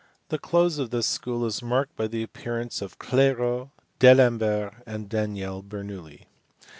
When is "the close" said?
0.29-0.79